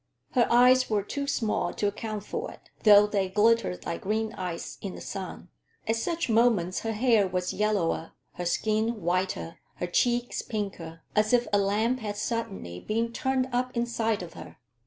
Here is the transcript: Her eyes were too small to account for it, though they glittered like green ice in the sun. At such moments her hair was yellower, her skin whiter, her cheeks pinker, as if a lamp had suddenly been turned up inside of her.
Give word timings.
Her 0.31 0.47
eyes 0.51 0.89
were 0.89 1.03
too 1.03 1.27
small 1.27 1.75
to 1.75 1.85
account 1.85 2.23
for 2.23 2.49
it, 2.51 2.71
though 2.81 3.05
they 3.05 3.29
glittered 3.29 3.85
like 3.85 4.01
green 4.01 4.33
ice 4.33 4.79
in 4.81 4.95
the 4.95 4.99
sun. 5.01 5.49
At 5.87 5.95
such 5.95 6.27
moments 6.27 6.79
her 6.79 6.93
hair 6.93 7.27
was 7.27 7.53
yellower, 7.53 8.13
her 8.33 8.45
skin 8.47 9.03
whiter, 9.03 9.59
her 9.75 9.85
cheeks 9.85 10.41
pinker, 10.41 11.01
as 11.15 11.33
if 11.33 11.47
a 11.53 11.59
lamp 11.59 11.99
had 11.99 12.17
suddenly 12.17 12.79
been 12.79 13.13
turned 13.13 13.47
up 13.53 13.77
inside 13.77 14.23
of 14.23 14.33
her. 14.33 14.57